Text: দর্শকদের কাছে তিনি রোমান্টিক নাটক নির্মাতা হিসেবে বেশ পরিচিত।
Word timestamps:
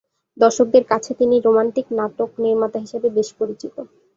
দর্শকদের 0.37 0.83
কাছে 0.91 1.11
তিনি 1.19 1.35
রোমান্টিক 1.39 1.87
নাটক 1.97 2.29
নির্মাতা 2.43 2.77
হিসেবে 2.79 3.07
বেশ 3.17 3.29
পরিচিত। 3.39 3.75